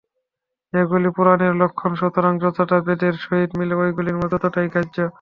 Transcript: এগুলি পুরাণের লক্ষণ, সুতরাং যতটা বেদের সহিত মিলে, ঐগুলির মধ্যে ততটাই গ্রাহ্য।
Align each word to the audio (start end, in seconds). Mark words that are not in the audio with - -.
এগুলি 0.73 1.09
পুরাণের 1.15 1.53
লক্ষণ, 1.61 1.91
সুতরাং 1.95 2.33
যতটা 2.43 2.77
বেদের 2.87 3.13
সহিত 3.23 3.51
মিলে, 3.59 3.73
ঐগুলির 3.81 4.19
মধ্যে 4.19 4.37
ততটাই 4.37 4.67
গ্রাহ্য। 4.71 4.97